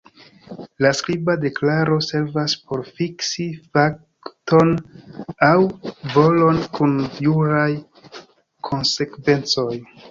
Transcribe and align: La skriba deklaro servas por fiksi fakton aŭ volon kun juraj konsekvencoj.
La 0.85 0.91
skriba 0.99 1.35
deklaro 1.43 1.97
servas 2.05 2.55
por 2.71 2.83
fiksi 3.01 3.47
fakton 3.77 4.75
aŭ 5.51 5.55
volon 6.17 6.67
kun 6.81 6.99
juraj 7.29 7.71
konsekvencoj. 8.73 9.73